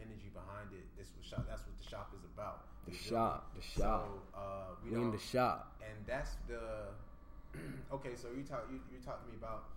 [0.00, 0.84] energy behind it.
[0.96, 1.44] This was shop.
[1.48, 2.64] That's what the shop is about.
[2.88, 4.08] The shop, the shop.
[4.08, 5.76] So, uh, we We in the shop.
[5.82, 6.94] and that's the
[7.96, 8.16] okay.
[8.16, 9.72] So you talk you you talked to me about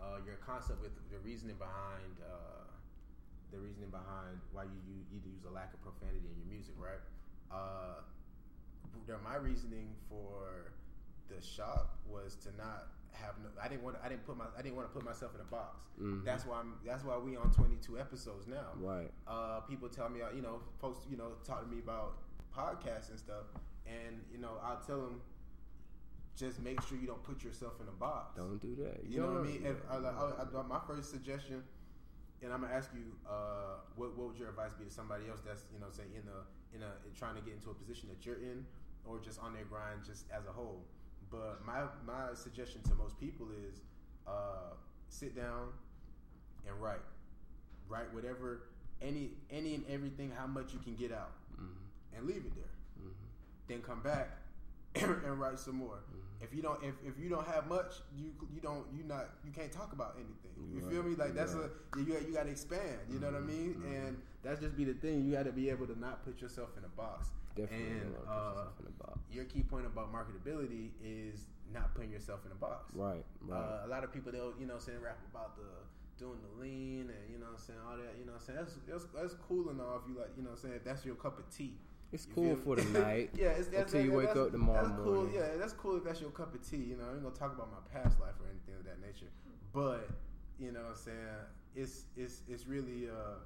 [0.00, 2.66] uh, your concept with the reasoning behind uh,
[3.52, 6.74] the reasoning behind why you, you either use a lack of profanity in your music,
[6.80, 7.00] right?
[7.52, 8.00] Uh,
[9.32, 10.72] my reasoning for
[11.28, 13.48] the shop was to not have no.
[13.62, 13.96] I didn't want.
[14.02, 14.44] I didn't put my.
[14.58, 15.88] I didn't want to put myself in a box.
[16.00, 16.24] Mhm.
[16.24, 16.74] That's why I'm.
[16.84, 19.10] That's why we on 22 episodes now Right.
[19.26, 22.18] uh, people tell me, uh, you know, post, you know, talk to me about
[22.56, 23.46] podcasts and stuff,
[23.86, 25.20] and you know, I'll tell them,
[26.36, 28.36] just make sure you don't put yourself in a box.
[28.36, 29.04] Don't do that.
[29.06, 29.66] You know what I mean?
[29.66, 31.62] If, I, I, I, my first suggestion,
[32.42, 35.40] and I'm gonna ask you, uh, what, what would your advice be to somebody else
[35.44, 38.08] that's, you know, say in a in a in trying to get into a position
[38.08, 38.64] that you're in,
[39.04, 40.84] or just on their grind, just as a whole.
[41.32, 43.80] But my my suggestion to most people is,
[44.26, 44.74] uh,
[45.08, 45.68] sit down
[46.68, 47.00] and write,
[47.88, 48.64] write whatever,
[49.00, 52.16] any any and everything, how much you can get out, Mm-hmm.
[52.18, 52.64] and leave it there.
[53.68, 54.28] Then come back
[54.94, 55.96] and write some more.
[55.96, 56.44] Mm-hmm.
[56.44, 59.52] If you don't, if, if you don't have much, you you don't you not you
[59.52, 60.52] can't talk about anything.
[60.74, 61.14] You Right, feel me?
[61.14, 61.70] Like that's right.
[61.94, 62.98] a you you got to expand.
[63.10, 63.80] You know what I mean?
[63.86, 65.24] And that's just be the thing.
[65.24, 67.28] You got to be able to not put yourself in a box.
[67.54, 69.18] Definitely And uh, in a box.
[69.30, 72.90] your key point about marketability is not putting yourself in a box.
[72.94, 73.24] Right.
[73.40, 73.58] Right.
[73.58, 75.62] Uh, a lot of people they'll you know saying rap about the
[76.18, 78.46] doing the lean and you know what I'm saying all that you know what I'm
[78.46, 80.74] saying that's, that's that's cool and all if you like you know what I'm saying
[80.76, 81.74] if that's your cup of tea.
[82.12, 83.30] it's You cool for the night.
[83.34, 85.14] yeah, it's, that's, until you wake up tomorrow that's cool.
[85.14, 85.34] morning.
[85.34, 86.76] Yeah, that's cool if that's your cup of tea.
[86.92, 89.30] You know, I ain't gonna talk about my past life or anything of that nature.
[89.72, 90.08] But
[90.60, 91.16] you know, what I'm saying
[91.74, 93.40] it's it's it's really uh,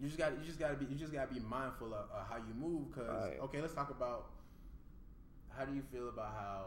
[0.00, 2.10] you just got you just got to be you just got to be mindful of,
[2.10, 2.92] of how you move.
[2.94, 3.38] Cause Right.
[3.42, 4.26] okay, let's talk about
[5.56, 6.64] how do you feel about how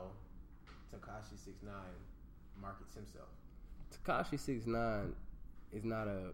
[0.94, 1.74] Tekashi Six Nine
[2.62, 3.28] markets himself.
[3.94, 5.14] Tekashi Six Nine
[5.74, 6.32] is not a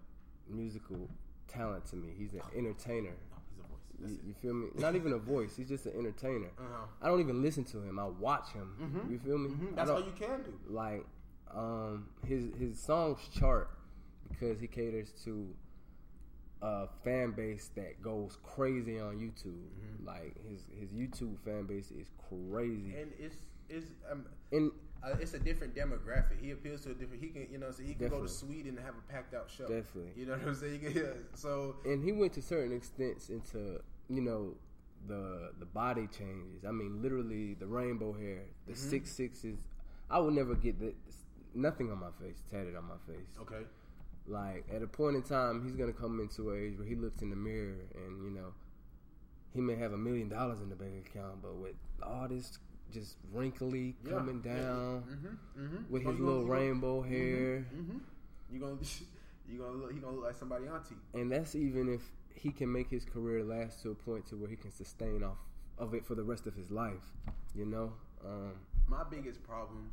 [0.48, 1.10] musical
[1.48, 2.10] talent to me.
[2.18, 3.10] He's an entertainer.
[3.32, 4.12] No, he's a voice.
[4.24, 4.68] You, you feel me?
[4.76, 5.56] Not even a voice.
[5.58, 6.52] He's just an entertainer.
[6.60, 6.86] Uh-huh.
[7.02, 7.98] I don't even listen to him.
[8.00, 8.76] I watch him.
[8.80, 9.12] Mhm.
[9.12, 9.50] You feel me?
[9.50, 9.76] Mhm.
[9.76, 10.54] That's all you can do.
[10.70, 11.06] like
[11.54, 13.70] um his his songs chart
[14.30, 15.54] because he caters to
[16.64, 19.68] a fan base that goes crazy on YouTube.
[20.06, 22.96] Like his his YouTube fan base is crazy.
[23.00, 23.36] And it's
[23.70, 24.72] it's um, And
[25.04, 26.40] uh, it's a different demographic.
[26.42, 27.22] He appeals to a different.
[27.22, 29.50] He can, you know, so he can go to Sweden and have a packed out
[29.56, 29.68] show.
[29.68, 30.12] Definitely.
[30.16, 30.80] You know what I'm saying?
[30.80, 31.04] Can, yeah,
[31.34, 34.56] so and he went to certain extents into you know
[35.08, 36.64] the the body changes.
[36.66, 38.90] I mean, literally the rainbow hair, the Mm-hmm.
[38.90, 39.58] six sixes.
[40.10, 40.94] I would never get the,
[41.56, 43.28] nothing on my face tatted on my face.
[43.42, 43.66] okay,
[44.28, 47.22] Like at a point in time, he's gonna come into an age where he looks
[47.22, 48.54] in the mirror and you know
[49.54, 52.58] he may have a million dollars in the bank account, but with all this
[52.92, 54.12] just wrinkly Yeah.
[54.14, 55.92] coming down mm-hmm, mm-hmm.
[55.94, 57.98] with his little rainbow hair, Mm-hmm.
[58.52, 58.78] You gonna
[59.50, 60.96] you gonna look, he gonna look like somebody auntie.
[61.14, 62.02] and that's even if
[62.34, 65.38] he can make his career last to a point to where he can sustain off
[65.78, 67.12] of it for the rest of his life.
[67.56, 67.94] You know,
[68.26, 68.54] um,
[68.88, 69.92] My biggest problem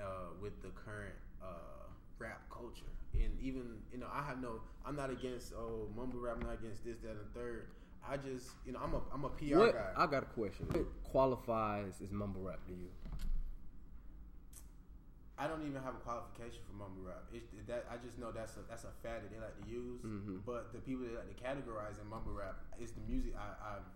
[0.00, 0.04] uh,
[0.40, 1.87] with the current uh,
[2.18, 6.36] rap culture, and even you know, I have no, I'm not against oh mumble rap,
[6.40, 7.68] I'm not against this, that, and third.
[8.08, 9.92] I just, you know, I'm a, I'm a PR what guy.
[9.96, 10.66] I got a question.
[10.70, 12.88] What qualifies as mumble rap to you?
[15.38, 17.22] I don't even have a qualification for mumble rap.
[17.32, 20.02] It, that I just know that's a that's a fad that they like to use.
[20.02, 20.40] Mhm.
[20.44, 23.86] But the people that like to categorize in mumble rap is the music I, I've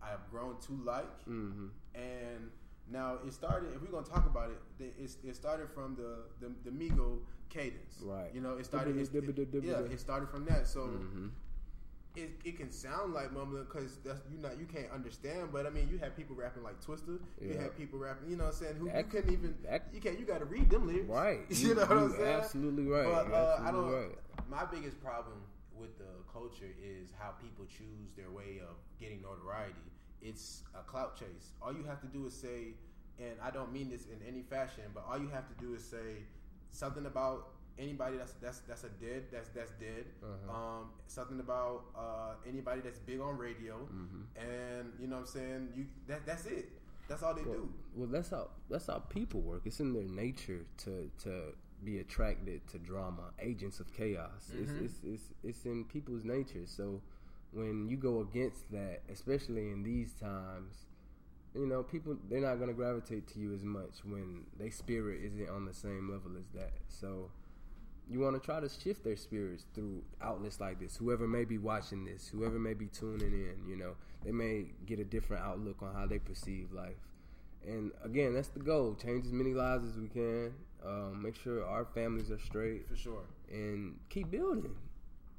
[0.00, 1.26] I've grown to like.
[1.26, 1.66] Mm-hmm.
[1.94, 2.50] And
[2.90, 3.70] now it started.
[3.74, 7.18] If we're gonna talk about it, it's, it started from the the, the Migo
[7.48, 8.00] cadence.
[8.02, 8.30] Right.
[8.34, 8.96] You know, it started.
[8.96, 10.66] It, it- yeah, it started from that.
[10.66, 11.26] So Mm-hmm.
[12.16, 15.48] it, it can sound like mumbling because that's you not you can't understand.
[15.52, 17.18] But I mean, you have people rapping like Twista.
[17.40, 17.62] You Yeah.
[17.62, 20.00] have people rapping, you know, what I'm saying who That- you couldn't even that- you
[20.00, 21.40] can't you got to read them lyrics, Right.
[21.48, 22.26] you, know what I'm saying?
[22.40, 23.06] absolutely right.
[23.06, 23.90] But uh, I don't.
[23.90, 24.18] right.
[24.50, 25.38] My biggest problem
[25.74, 29.74] with the culture is how people choose their way of getting notoriety.
[30.22, 31.52] It's a clout chase.
[31.60, 32.74] All you have to do is say,
[33.18, 35.82] and I don't mean this in any fashion, but all you have to do is
[35.84, 36.24] say
[36.70, 37.48] something about
[37.78, 40.04] anybody that's that's that's a dead that's that's dead.
[40.22, 40.56] Uh-huh.
[40.56, 44.22] Um, something about uh, anybody that's big on radio, Mm-hmm.
[44.48, 45.68] and you know what I'm saying.
[45.76, 46.68] You that that's it.
[47.08, 47.68] That's all they Well, do.
[47.96, 49.62] well, that's how that's how people work.
[49.64, 51.54] It's in their nature to to
[51.84, 54.50] be attracted to drama, agents of chaos.
[54.56, 56.64] It's, it's it's it's in people's nature.
[56.66, 57.02] So
[57.52, 60.86] when you go against that, especially in these times,
[61.54, 65.48] you know, people they're not gonna gravitate to you as much when their spirit isn't
[65.50, 66.72] on the same level as that.
[66.88, 67.30] So
[68.08, 70.96] you want to try to shift their spirits through outlets like this.
[70.96, 73.94] Whoever may be watching this, whoever may be tuning in, you know,
[74.24, 76.96] they may get a different outlook on how they perceive life.
[77.66, 80.52] And again, that's the goal: change as many lives as we can.
[80.84, 83.24] Um, make sure our families are straight, For sure.
[83.50, 84.74] and keep building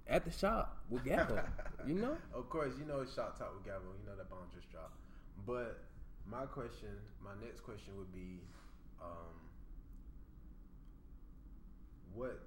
[0.07, 1.43] at the shop with Gabbo.
[1.87, 3.87] you know, Of course, you know it's shop talk with Gabo.
[3.99, 4.97] You know that bomb just dropped.
[5.45, 5.79] But
[6.29, 6.89] my question,
[7.23, 8.39] my next question would be,
[9.01, 9.35] um,
[12.13, 12.39] what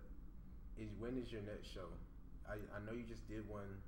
[0.79, 1.89] is when is your next show?
[2.49, 3.83] I, I know you just did one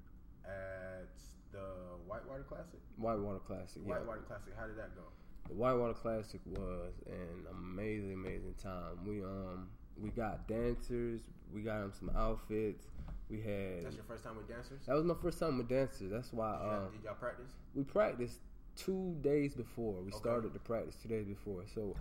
[0.44, 1.08] at
[1.52, 2.80] the Whitewater Classic.
[2.96, 3.82] Whitewater Classic.
[3.86, 3.94] Yeah.
[3.94, 4.52] Whitewater Classic.
[4.58, 5.02] How did that go?
[5.48, 8.98] The Whitewater Classic was an amazing, amazing time.
[9.06, 9.68] We um
[10.00, 11.20] we got dancers,
[11.52, 12.86] we got them some outfits.
[13.30, 14.80] We had That's your first time with dancers.
[14.86, 16.10] that was my first time with dancers.
[16.10, 17.50] That's why Did y'all- um, did y'all practice?
[17.74, 18.40] we practiced
[18.76, 20.00] two days before.
[20.00, 20.18] We Okay.
[20.18, 21.94] started to practice two days before, so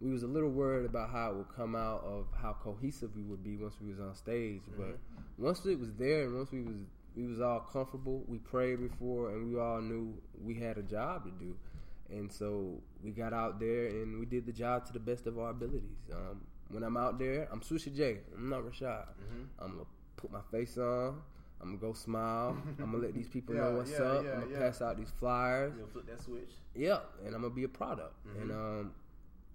[0.00, 3.22] we was a little worried about how it would come out of how cohesive we
[3.22, 4.62] would be once we was on stage.
[4.76, 4.98] But
[5.38, 6.76] once it was there and once we was
[7.16, 11.24] we was all comfortable, we prayed before and we all knew we had a job
[11.24, 11.56] to do.
[12.10, 15.38] And so we got out there and we did the job to the best of
[15.38, 16.10] our abilities.
[16.12, 16.40] Um,
[16.70, 18.18] when I'm out there, I'm Swisher J.
[18.34, 19.06] I'm not Rashad.
[19.60, 19.84] I'm gonna
[20.24, 21.20] put my face on.
[21.60, 22.56] I'm gonna go smile.
[22.78, 24.24] I'm gonna let these people Yeah, know what's yeah, up.
[24.24, 24.58] yeah, I'm gonna yeah.
[24.58, 25.72] pass out these flyers.
[25.74, 26.50] You know, flip that switch.
[26.74, 28.80] Yeah, and I'm gonna be a product and Mm-hmm.
[28.80, 28.92] um,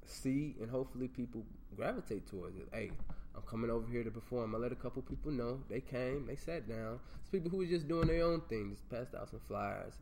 [0.05, 1.43] see and hopefully people
[1.75, 2.67] gravitate towards it.
[2.73, 2.91] Hey,
[3.35, 4.55] I'm coming over here to perform.
[4.55, 5.59] I let a couple people know.
[5.69, 6.99] They came, they sat down.
[7.21, 9.93] It's people who were just doing their own thing, just passed out some flyers.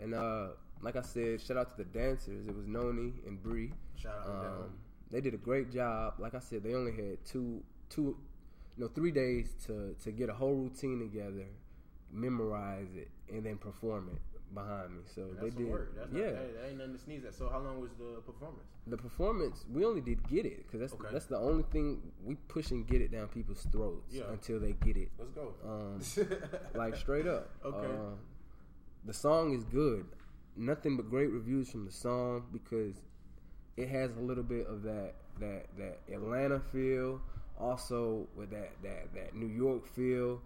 [0.00, 0.48] And uh,
[0.82, 2.46] like I said, shout out to the dancers.
[2.46, 3.72] It was Noni and Bree.
[3.96, 4.62] Shout out to them.
[4.64, 4.70] Um,
[5.10, 6.14] they did a great job.
[6.18, 8.16] Like I said, they only had two, two,
[8.76, 11.46] no, three days to to get a whole routine together,
[12.10, 14.20] memorize it, and then perform it
[14.54, 15.02] behind me.
[15.12, 15.94] So they did, work.
[15.96, 16.26] That's yeah.
[16.26, 17.34] not, that, that ain't nothing to sneeze at.
[17.34, 18.68] So how long was the performance?
[18.86, 21.12] The performance, we only did get it because that's Okay.
[21.12, 24.24] that's the only thing we push and get it down people's throats Yeah.
[24.30, 25.10] until they get it.
[25.18, 25.54] Let's go.
[25.64, 26.00] Um,
[26.74, 27.50] like straight up.
[27.64, 27.92] Okay.
[27.92, 28.14] Uh,
[29.04, 30.06] the song is good.
[30.56, 32.94] Nothing but great reviews from the song because
[33.76, 37.20] it has a little bit of that that that Atlanta feel,
[37.58, 40.40] also with that that that New York feel,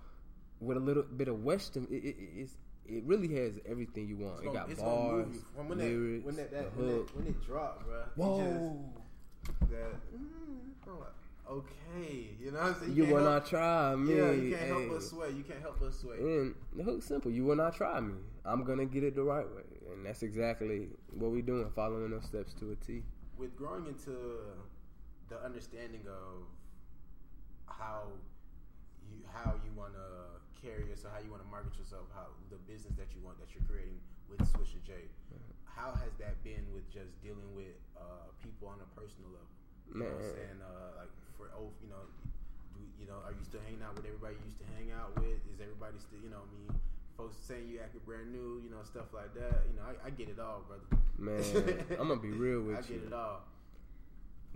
[0.61, 1.87] with a little bit of Western.
[1.91, 2.57] It, it, it's
[2.87, 4.37] it really has everything you want.
[4.39, 5.27] It's it gonna- got bars.
[5.55, 7.09] From when lyrics, that, when that, that the when, hook.
[7.11, 8.03] it, when it dropped, bro.
[8.17, 8.85] Whoa!
[9.71, 10.89] that mm,
[11.51, 12.97] okay, you know what I'm saying?
[12.97, 14.17] You can't will help- not try me.
[14.17, 15.31] Yeah, you can't help us sway.
[15.31, 16.17] You can't help us sway.
[16.19, 17.31] And the hook's simple.
[17.31, 18.15] You will not try me.
[18.45, 19.63] I'm gonna get it the right way,
[19.93, 23.03] and that's exactly what we're doing, following those steps to a T.
[23.37, 24.17] With growing into
[25.29, 26.45] the understanding of
[27.69, 28.09] how
[29.09, 30.09] you how you want to
[30.59, 33.53] carry yourself, how you want to market yourself, how the business that you want that
[33.55, 35.09] you're creating with Swisher J.
[35.65, 39.55] How has that been with just dealing with uh, people on a personal level?
[39.87, 40.59] You know what I'm saying?
[40.59, 42.03] Uh, like for oh, you know,
[42.75, 45.15] do, you know, are you still hanging out with everybody you used to hang out
[45.23, 45.39] with?
[45.55, 46.67] Is everybody still, you know, I mean,
[47.15, 49.71] folks saying you acted brand new, you know, stuff like that.
[49.71, 50.87] You know, I, I get it all, brother.
[51.15, 51.43] Man,
[51.99, 52.99] I'm gonna be real with I you.
[52.99, 53.47] I get it all.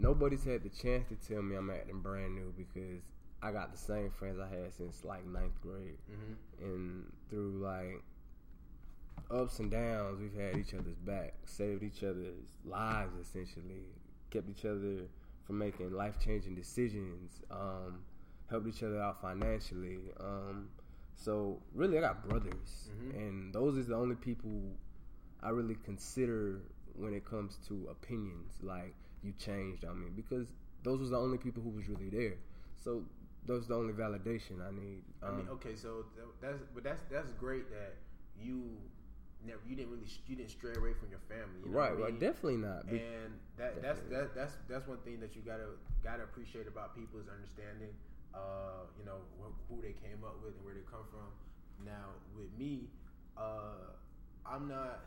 [0.02, 3.02] Nobody's had the chance to tell me I'm acting brand new because
[3.40, 8.02] I got the same friends I had since like ninth grade, hmm and through like
[9.30, 13.84] ups and downs, we've had each other's back, saved each other's lives essentially,
[14.30, 15.06] kept each other
[15.46, 18.00] from making life changing decisions, um,
[18.50, 19.98] helped each other out financially.
[20.20, 20.68] Um,
[21.14, 23.14] so really, I got brothers, Mhm.
[23.16, 24.76] and those is the only people
[25.40, 26.60] I really consider
[26.94, 28.58] when it comes to opinions.
[28.62, 30.48] Like you changed on me because
[30.82, 32.34] those was the only people who was really there.
[32.82, 33.02] So
[33.46, 35.02] those the only validation I need.
[35.22, 36.04] I mean, Um, okay, so
[36.40, 37.94] that's but that's that's great that
[38.38, 38.76] you
[39.46, 41.94] never you didn't really you didn't stray away from your family, you know right, I
[41.94, 42.20] right, mean?
[42.20, 42.86] definitely not.
[42.90, 45.66] Be- And that that's that, that's that's one thing that you gotta
[46.02, 47.90] gotta appreciate about people is understanding,
[48.34, 51.30] uh, you know, wh- who they came up with and where they come from.
[51.84, 52.86] Now with me,
[53.36, 53.94] uh,
[54.46, 55.02] I'm not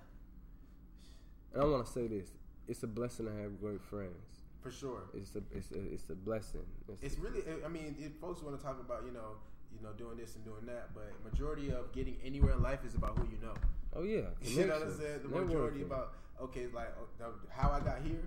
[1.54, 2.28] And I want to say this:
[2.68, 4.42] it's a blessing to have great friends.
[4.62, 5.02] for sure.
[5.14, 6.66] It's a it's a it's a blessing.
[6.90, 9.38] It's, It's really, I mean, if folks want to talk about, you know,
[9.76, 12.96] you know, doing this and doing that, but majority of getting anywhere in life is
[12.96, 13.54] about who you know.
[13.96, 15.20] oh yeah, You know what I'm saying?
[15.24, 15.86] The majority networking.
[15.86, 16.90] about okay, like
[17.22, 18.24] uh, how I got here.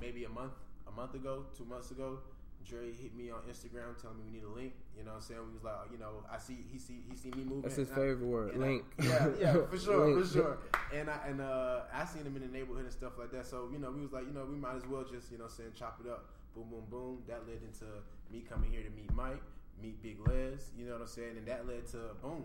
[0.00, 0.52] Maybe a month,
[0.88, 2.18] a month ago, two months ago,
[2.64, 4.72] Dre hit me on Instagram telling me we need a link.
[4.96, 5.40] You know what I'm saying?
[5.46, 7.62] We was like, you know, I see he see he see me moving.
[7.62, 8.84] That's his I- favorite word, and I- link.
[9.02, 10.26] yeah, yeah, for sure, Link.
[10.26, 10.58] for sure.
[10.94, 13.46] And I and uh, I seen him in the neighborhood and stuff like that.
[13.46, 15.48] So you know, we was like, you know, we might as well just you know,
[15.48, 17.22] saying chop it up, boom, boom, boom.
[17.28, 17.86] That led into
[18.30, 19.42] me coming here to meet Mike,
[19.82, 20.70] meet Big Les.
[20.76, 21.36] You know what I'm saying?
[21.38, 22.44] And that led to boom,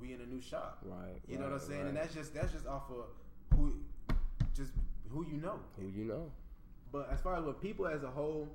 [0.00, 0.78] we in a new shop.
[0.84, 1.18] Right.
[1.28, 1.80] You know what I'm saying?
[1.80, 1.88] right.
[1.88, 3.06] And that's just that's just off of
[3.58, 3.72] who,
[4.54, 4.72] just
[5.10, 5.58] who you know.
[5.80, 6.30] who you know.
[6.92, 8.48] But as far as what people as a whole,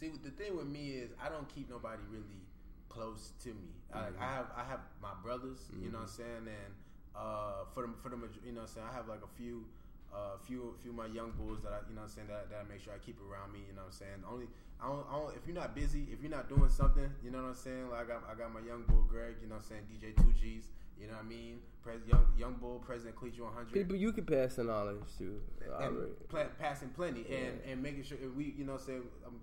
[0.00, 2.40] see, the thing with me is I don't keep nobody really
[2.88, 3.70] close to me.
[3.92, 6.72] I, like, I have I have my brothers, you know what I'm saying, and
[7.14, 9.64] uh, for the for the you know what I'm saying, I have like a few.
[10.10, 12.58] uh, few few of my young bulls that I you know I'm saying that, that
[12.58, 14.48] I make sure I keep around me you know what I'm saying only
[14.82, 17.42] I don't, I don't if you're not busy if you're not doing something you know
[17.46, 19.70] what I'm saying like I got I got my young bull Greg you know what
[19.70, 20.66] I'm saying DJ Two G's
[20.98, 24.26] you know what I mean Pres, young young bull President Cleveland 100 People you can
[24.26, 25.38] pass the knowledge to.
[25.78, 25.94] and
[26.28, 27.70] pla- passing plenty and Yeah.
[27.70, 29.38] and making sure if we you know say I'm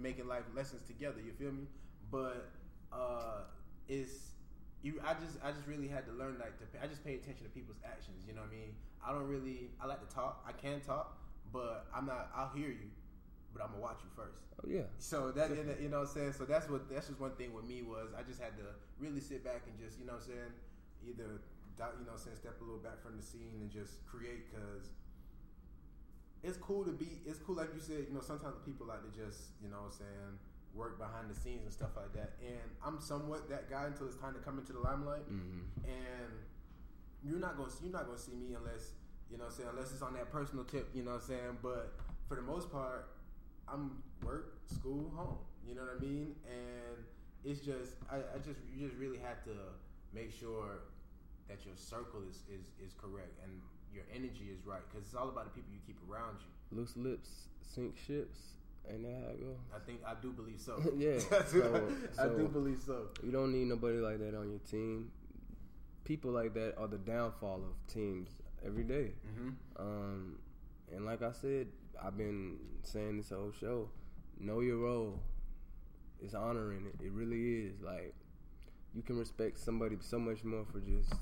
[0.00, 1.66] making life lessons together you feel me?
[2.10, 2.50] But
[2.92, 3.46] uh
[3.88, 4.32] it's
[4.82, 7.44] you I just I just really had to learn like to I just pay attention
[7.44, 8.74] to people's actions you know what I mean?
[9.06, 11.18] I don't really I like to talk I can talk
[11.52, 12.90] but I'm not I'll hear you
[13.52, 14.38] but I'm gonna watch you first.
[14.62, 14.86] Oh yeah.
[14.98, 16.32] so that you know what I'm saying.
[16.38, 18.66] So that's what that's just one thing with me was I just had to
[18.98, 20.52] really sit back and just you know what I'm saying?
[21.02, 21.42] Either
[21.98, 22.36] you know what I'm saying?
[22.36, 24.92] Step a little back from the scene and just create because
[26.42, 29.10] it's cool to be it's cool like you said you know sometimes people like to
[29.12, 30.32] just you know what I'm saying
[30.74, 32.38] work behind the scenes and stuff like that.
[32.40, 35.26] And I'm somewhat that guy until it's time to come into the limelight.
[35.28, 36.32] Hmm and
[37.22, 38.92] you're not gonna you're not gonna see me unless
[39.30, 41.26] you know what I'm saying unless it's on that personal tip you know what I'm
[41.28, 41.58] saying?
[41.62, 41.94] But
[42.28, 43.08] for the most part
[43.68, 46.34] I'm work school home you know what I mean?
[46.48, 46.96] And
[47.44, 49.54] it's just I, I just you just really have to
[50.14, 50.86] make sure
[51.48, 53.36] that your circle is is, is correct.
[53.42, 53.60] And
[53.92, 56.96] your energy is right because it's all about the people you keep around you Loose
[56.96, 58.38] lips sink ships.
[58.90, 59.56] Ain't that how it goes?
[59.74, 63.30] I think I do believe so Yeah, I, do, so- I do believe so You
[63.32, 65.10] don't need nobody like that on your team.
[66.04, 68.30] People like that are the downfall of teams
[68.64, 69.12] every day.
[69.36, 70.38] hmm Um,
[70.92, 71.68] and like I said,
[72.02, 73.88] I've been saying this whole show.
[74.38, 75.20] Know your role.
[76.22, 77.04] It's honoring it.
[77.04, 77.80] It really is.
[77.82, 78.14] Like
[78.94, 81.12] you can respect somebody so much more for just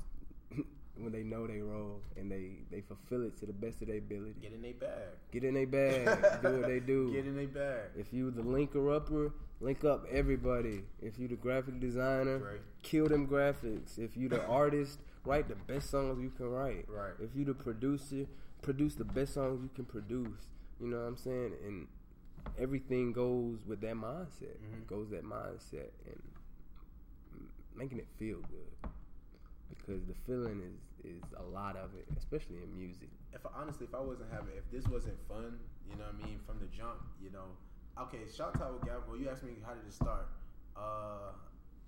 [1.01, 3.99] when they know they role and they they fulfill it to the best of their
[3.99, 4.35] ability.
[4.43, 6.43] get in their bag Get in their bag.
[6.43, 7.13] do what they do.
[7.15, 10.83] get in their bag If you the linker upper, link up everybody.
[11.03, 12.61] If you the graphic designer, Right.
[12.83, 13.99] kill them graphics.
[13.99, 16.87] If you the artist, write the best songs you can write.
[16.89, 17.15] Right.
[17.21, 18.27] If you the producer,
[18.63, 20.47] produce the best songs you can produce.
[20.81, 21.53] You know what I'm saying?
[21.67, 21.87] And
[22.59, 24.57] everything goes with that mindset.
[24.63, 24.87] Mhm.
[24.87, 26.23] Goes that mindset and
[27.77, 28.91] making it feel good.
[29.69, 33.09] Because the feeling is is a lot of it, especially in music.
[33.33, 36.27] if I, honestly, if I wasn't having, if this wasn't fun, you know what I
[36.27, 37.55] mean, from the jump, you know,
[37.99, 39.17] okay, shout out with Gavel.
[39.19, 40.27] You asked me how did it start.
[40.77, 41.33] Uh,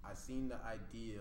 [0.05, 1.21] I seen the idea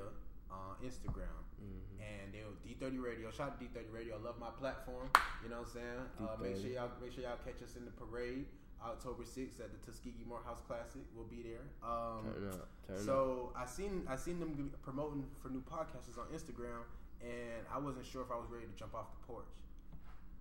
[0.50, 2.02] on Instagram, Mhm.
[2.02, 3.30] and they were D30 Radio.
[3.32, 4.18] Shout out to D30 Radio.
[4.18, 5.10] I love my platform.
[5.44, 6.00] You know what I'm saying?
[6.20, 8.48] Uh, make sure y'all make sure y'all catch us in the parade.
[8.82, 11.02] October 6th at the Tuskegee Morehouse Classic.
[11.14, 11.68] We'll be there.
[11.84, 12.70] Um, Turn up.
[12.88, 13.02] Turn up.
[13.04, 16.84] so I seen I seen them promoting for new podcasters on Instagram,
[17.22, 19.50] and I wasn't sure if I was ready to jump off the porch.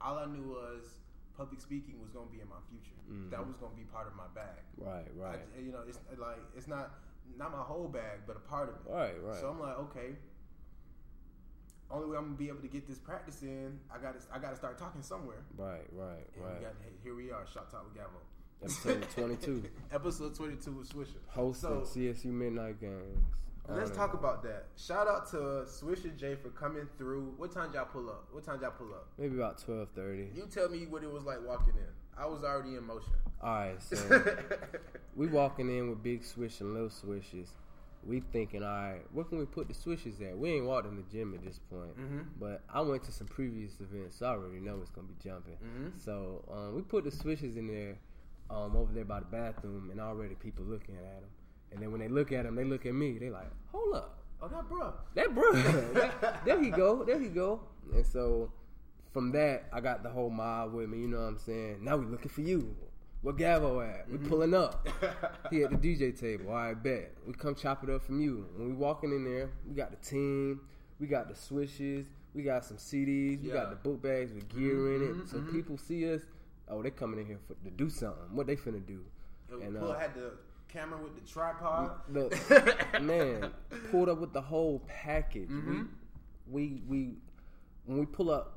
[0.00, 1.00] All I knew was
[1.37, 2.94] public speaking was going to be in my future.
[3.11, 3.30] Mhm.
[3.30, 4.62] That was going to be part of my bag.
[4.76, 5.40] Right, right.
[5.56, 6.94] I, you know, it's like it's not
[7.37, 8.90] not my whole bag, but a part of it.
[8.90, 9.40] Right, right.
[9.40, 10.16] So I'm like, okay.
[11.90, 14.38] Only way I'm gonna be able to get this practice in, I got to I
[14.38, 15.42] got to start talking somewhere.
[15.56, 16.58] Right, right, And right.
[16.58, 18.20] we got here we are, Shop Talk with Gavo.
[18.62, 19.64] Episode 22.
[19.92, 21.16] Episode 22 with Swisher.
[21.28, 23.25] Hosting So- CSU Midnight Games.
[23.69, 23.97] Let's Honor.
[23.99, 24.67] talk about that.
[24.77, 27.35] Shout out to Swisher J for coming through.
[27.37, 28.27] What time y'all pull up?
[28.33, 29.09] What time y'all pull up?
[29.19, 30.35] Maybe about 12:30.
[30.35, 31.93] You tell me what it was like walking in.
[32.17, 33.13] I was already in motion.
[33.43, 33.97] All right, so
[35.17, 37.51] we walking in with big swish and little swishes.
[38.05, 40.37] We thinking, all right, where can we put the swishes at?
[40.39, 42.27] We ain't walked in the gym at this point, Mhm.
[42.41, 45.57] but I went to some previous events, so I already know it's gonna be jumping.
[45.63, 46.01] Mhm.
[46.03, 47.99] So um, we put the swishes in there,
[48.51, 51.31] um, over there by the bathroom, and already people looking at them.
[51.73, 53.19] And then when they look at him, they look at me.
[53.19, 54.93] They like, hold up, oh, that bro.
[55.15, 55.53] that bro,
[56.23, 57.61] that- there he go, there he go.
[57.93, 58.53] And so
[59.13, 60.99] from that, I got the whole mob with me.
[60.99, 61.79] You know what I'm saying?
[61.85, 62.75] Now we looking for you.
[63.23, 64.09] Where Gavo at?
[64.09, 64.29] We mm-hmm.
[64.29, 64.87] pulling up.
[65.51, 66.53] he at the DJ table.
[66.53, 67.15] Right, bet.
[67.27, 68.47] We come chop it up from you.
[68.57, 70.61] When we walking in there, we got the team,
[71.01, 74.95] we got the switches, we got some CDs, we got the book bags with gear
[74.95, 75.07] in it.
[75.09, 75.57] Mm-hmm, so mm-hmm.
[75.57, 76.23] people see us.
[76.69, 78.23] Oh, they coming in here for, to do something.
[78.31, 79.01] What they finna do?
[79.51, 80.33] And And uh, had the
[80.69, 81.93] camera with the tripod.
[82.09, 82.35] look,
[83.01, 83.51] man,
[83.91, 85.49] pulled up with the whole package.
[85.49, 85.85] Mm-hmm.
[86.51, 87.11] We, we we
[87.87, 88.55] when we pull up.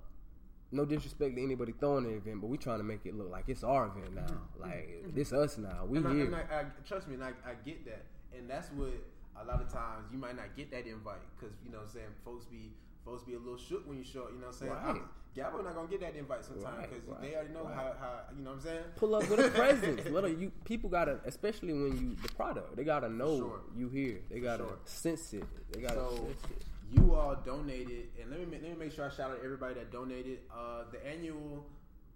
[0.74, 3.50] No disrespect to anybody throwing the event, but we trying to make it look like
[3.50, 4.38] it's our event now.
[4.58, 5.84] Like this us now.
[5.86, 6.08] We Mm-hmm.
[6.08, 6.25] And I, here.
[6.27, 8.94] and I, I, trust me, and I, I get that, and that's what
[9.36, 11.94] a lot of times you might not get that invite because you know what I'm
[11.94, 12.72] saying folks be
[13.03, 14.30] folks be a little shook when you show up.
[14.34, 14.96] You know what I'm saying?
[14.96, 15.01] Right.
[15.38, 17.73] I'm- Gabo not gonna get that invite sometimes Right, because right, they already know right.
[17.75, 18.83] how, how you know what I'm saying.
[18.97, 20.05] pull up with a presence.
[20.09, 23.61] Let 'em- you people gotta, especially when you the product, they gotta know Sure.
[23.75, 24.19] you here.
[24.29, 24.77] They gotta sure.
[24.85, 25.43] sense it.
[25.71, 26.65] They gotta So sense it.
[26.91, 29.89] you all donated, and let me let me make sure I shout out everybody that
[29.91, 30.39] donated.
[30.53, 31.65] Uh, the annual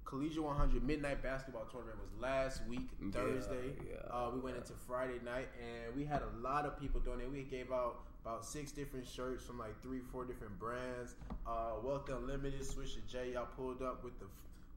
[0.04, 3.74] Collegiate 100 Midnight Basketball Tournament was last week Thursday.
[3.90, 7.32] yeah, uh, we went into Friday night, and we had a lot of people donate.
[7.32, 11.14] We gave out about six different shirts from like three, four different brands.
[11.46, 14.26] Uh, Wealth Unlimited, Swisher J, y'all pulled up with the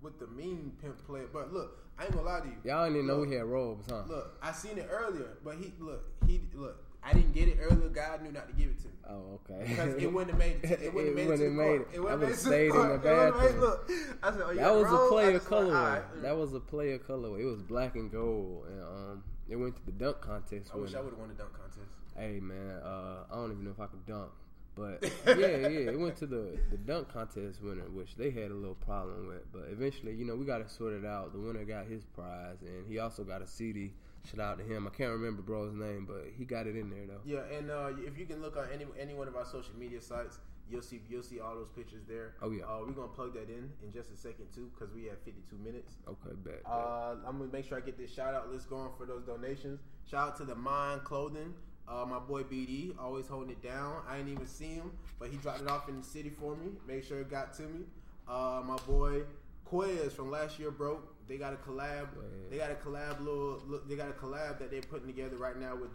[0.02, 1.26] with the mean pimp player.
[1.33, 2.57] But look, I ain't gonna lie to you.
[2.64, 4.02] Y'all didn't even know Look, we had robes, huh?
[4.07, 6.85] Look, I seen it earlier, but he look he look.
[7.02, 7.88] I didn't get it earlier.
[7.88, 8.95] God knew not to give it to me.
[9.09, 9.69] Oh, okay.
[9.69, 11.55] Because it wouldn't have made it, it wouldn't have made it, to the wouldn't have
[11.57, 11.88] made it.
[11.95, 13.61] It I wouldn't have made it to stayed in the It bathroom.
[13.61, 13.90] Look,
[14.23, 15.07] I said, oh, that was a roll?
[15.07, 15.75] I player colorway.
[15.75, 16.23] alright.
[16.23, 17.40] That was a player colorway.
[17.40, 20.71] It was black and gold, and um, it went to the dunk contest.
[20.73, 21.95] I wish I would have won the dunk contest.
[22.17, 24.31] Hey man, uh, I don't even know if I could dunk,
[24.75, 28.55] but yeah, yeah, it went to the the dunk contest winner, which they had a
[28.55, 29.50] little problem with.
[29.52, 31.33] But eventually, you know, we got it sorted out.
[31.33, 33.93] The winner got his prize, and he also got a CD.
[34.31, 34.87] Shout out to him.
[34.87, 37.21] I can't remember bro's name, but he got it in there though.
[37.25, 40.02] Yeah, and uh, if you can look on any any one of our social media
[40.02, 40.38] sites,
[40.71, 42.35] you'll see you'll see all those pictures there.
[42.43, 42.65] Oh, yeah.
[42.65, 45.57] uh, we're gonna plug that in in just a second too, because we have 52
[45.57, 45.95] minutes.
[46.07, 46.63] Okay, bet.
[46.67, 49.81] Uh, I'm gonna make sure I get this shout out list going for those donations.
[50.11, 51.55] Shout out to the Mind Clothing.
[51.89, 54.03] Uh, my boy BD always holding it down.
[54.09, 56.73] I ain't even see him, but he dropped it off in the city for me.
[56.87, 57.85] Make sure it got to me.
[58.29, 59.23] Uh, my boy
[59.71, 61.15] Quez from last year broke.
[61.28, 62.09] They got a collab.
[62.50, 63.63] They got a collab little.
[63.67, 65.91] Look, they got a collab that they're putting together right now with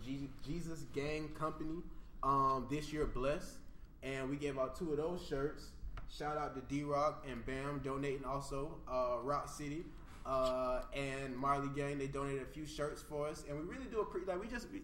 [0.45, 1.81] Jesus Gang Company.
[2.21, 3.57] Um, this year blessed,
[4.03, 5.67] and we gave out two of those shirts.
[6.09, 8.75] Shout out to D Rock and Bam donating also.
[8.91, 9.83] Uh, Rock City
[10.25, 14.01] uh, and Marley Gang they donated a few shirts for us, and we really do
[14.01, 14.27] appreciate.
[14.29, 14.81] Like we just, we,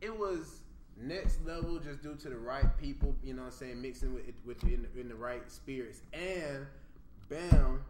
[0.00, 0.60] it was
[0.96, 3.14] next level just due to the right people.
[3.22, 6.66] You know, what I'm saying mixing with with in, in the right spirits, and
[7.28, 7.84] Bam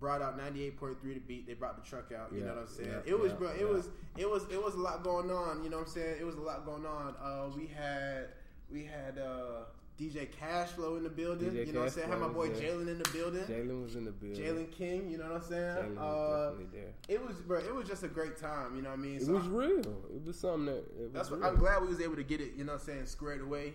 [0.00, 1.46] brought out 98.3 to beat.
[1.46, 2.32] They brought the truck out.
[2.32, 2.88] You Yeah, know what I'm saying?
[2.90, 3.50] yeah, it was, yeah, bro.
[3.52, 5.62] It was, it was, it was a lot going on.
[5.62, 6.16] You know what I'm saying?
[6.18, 7.14] It was a lot going on.
[7.22, 8.30] Uh, we had,
[8.72, 9.64] we had uh,
[10.00, 11.50] DJ Cashflow in the building.
[11.50, 12.08] DJ you know what I'm saying?
[12.08, 12.48] Had my boy.
[12.50, 13.42] Jalen in the building.
[13.44, 14.42] Jalen was in the building.
[14.42, 15.10] Jalen King.
[15.10, 15.62] You know what I'm saying?
[15.62, 16.92] Jalen Uh, definitely there.
[17.08, 17.58] it was, bro.
[17.58, 18.74] It was just a great time.
[18.76, 19.16] You know what I mean?
[19.16, 19.80] It was real.
[19.80, 20.78] It was something that.
[20.78, 21.42] It was that's what.
[21.44, 22.52] I'm glad we was able to get it.
[22.56, 23.06] You know what I'm saying?
[23.06, 23.74] Squared away.